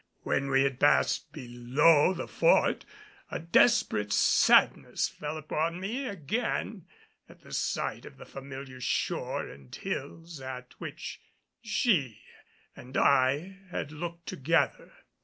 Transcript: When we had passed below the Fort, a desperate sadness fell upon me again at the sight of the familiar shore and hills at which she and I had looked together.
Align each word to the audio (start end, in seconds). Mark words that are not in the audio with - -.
When 0.23 0.49
we 0.49 0.63
had 0.63 0.79
passed 0.79 1.31
below 1.31 2.11
the 2.15 2.27
Fort, 2.27 2.85
a 3.29 3.37
desperate 3.37 4.11
sadness 4.11 5.07
fell 5.07 5.37
upon 5.37 5.79
me 5.79 6.07
again 6.07 6.87
at 7.29 7.41
the 7.41 7.53
sight 7.53 8.03
of 8.07 8.17
the 8.17 8.25
familiar 8.25 8.81
shore 8.81 9.47
and 9.47 9.75
hills 9.75 10.41
at 10.41 10.73
which 10.79 11.21
she 11.61 12.19
and 12.75 12.97
I 12.97 13.59
had 13.69 13.91
looked 13.91 14.25
together. 14.25 14.91